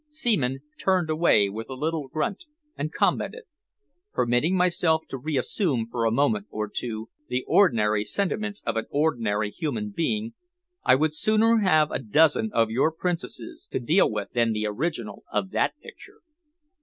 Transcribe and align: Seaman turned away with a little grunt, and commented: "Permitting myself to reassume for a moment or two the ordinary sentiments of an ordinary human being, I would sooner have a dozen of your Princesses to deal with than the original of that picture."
Seaman 0.07 0.61
turned 0.79 1.11
away 1.11 1.47
with 1.47 1.69
a 1.69 1.75
little 1.75 2.07
grunt, 2.07 2.45
and 2.75 2.91
commented: 2.91 3.43
"Permitting 4.11 4.57
myself 4.57 5.03
to 5.09 5.17
reassume 5.19 5.87
for 5.91 6.05
a 6.05 6.11
moment 6.11 6.47
or 6.49 6.67
two 6.67 7.09
the 7.27 7.43
ordinary 7.47 8.03
sentiments 8.03 8.63
of 8.65 8.77
an 8.77 8.87
ordinary 8.89 9.51
human 9.51 9.91
being, 9.91 10.33
I 10.83 10.95
would 10.95 11.13
sooner 11.13 11.59
have 11.59 11.91
a 11.91 11.99
dozen 11.99 12.49
of 12.51 12.71
your 12.71 12.91
Princesses 12.91 13.67
to 13.71 13.79
deal 13.79 14.09
with 14.09 14.31
than 14.31 14.53
the 14.53 14.65
original 14.65 15.23
of 15.31 15.51
that 15.51 15.79
picture." 15.81 16.21